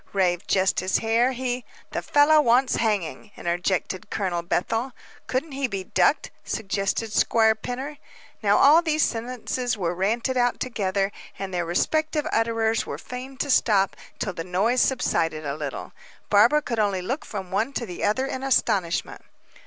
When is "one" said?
17.51-17.71